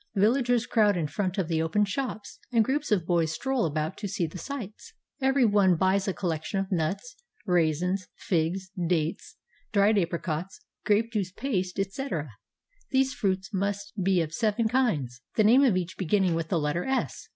Villagers 0.15 0.65
crowd 0.65 0.97
in 0.97 1.05
front 1.05 1.37
of 1.37 1.47
the 1.47 1.61
open 1.61 1.85
shops, 1.85 2.39
and 2.51 2.65
groups 2.65 2.91
of 2.91 3.05
boys 3.05 3.33
stroll 3.33 3.65
about 3.67 3.97
to 3.99 4.07
see 4.07 4.25
the 4.25 4.39
sights. 4.39 4.93
Every 5.21 5.45
one 5.45 5.75
buys 5.75 6.07
a 6.07 6.11
collection 6.13 6.59
of 6.59 6.71
nuts, 6.71 7.17
raisins, 7.45 8.07
figs, 8.15 8.71
dates, 8.87 9.37
dried 9.71 9.99
apricots, 9.99 10.59
grape 10.87 11.11
juice 11.13 11.31
paste, 11.31 11.77
etc. 11.77 12.31
These 12.89 13.13
fruits 13.13 13.53
must 13.53 13.93
be 14.03 14.21
of 14.21 14.33
seven 14.33 14.67
kinds, 14.67 15.21
the 15.35 15.43
name 15.43 15.63
of 15.63 15.77
each 15.77 15.95
beginning 15.99 16.33
with 16.33 16.47
the 16.49 16.57
letter 16.57 16.83
"S." 16.83 17.27